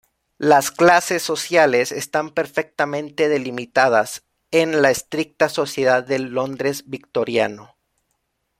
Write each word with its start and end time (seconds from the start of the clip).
Las 0.39 0.71
clases 0.71 1.21
sociales 1.21 1.91
están 1.91 2.31
perfectamente 2.31 3.29
delimitadas 3.29 4.23
en 4.49 4.81
la 4.81 4.89
estricta 4.89 5.47
sociedad 5.47 6.03
del 6.03 6.31
Londres 6.33 6.85
victoriano. 6.89 7.77